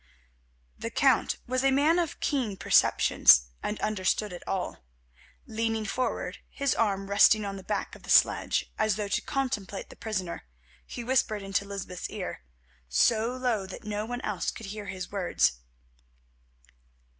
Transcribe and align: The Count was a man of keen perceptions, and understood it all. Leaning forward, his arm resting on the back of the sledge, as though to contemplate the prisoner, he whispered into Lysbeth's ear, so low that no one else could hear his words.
The 0.79 0.89
Count 0.89 1.37
was 1.45 1.63
a 1.63 1.69
man 1.69 1.99
of 1.99 2.19
keen 2.19 2.57
perceptions, 2.57 3.49
and 3.61 3.79
understood 3.81 4.33
it 4.33 4.41
all. 4.47 4.79
Leaning 5.45 5.85
forward, 5.85 6.39
his 6.49 6.73
arm 6.73 7.07
resting 7.11 7.45
on 7.45 7.55
the 7.55 7.61
back 7.63 7.93
of 7.95 8.01
the 8.01 8.09
sledge, 8.09 8.71
as 8.79 8.95
though 8.95 9.07
to 9.09 9.21
contemplate 9.21 9.91
the 9.91 9.95
prisoner, 9.95 10.47
he 10.87 11.03
whispered 11.03 11.43
into 11.43 11.65
Lysbeth's 11.65 12.09
ear, 12.09 12.41
so 12.89 13.33
low 13.37 13.67
that 13.67 13.83
no 13.83 14.03
one 14.07 14.21
else 14.21 14.49
could 14.49 14.65
hear 14.65 14.87
his 14.87 15.11
words. 15.11 15.59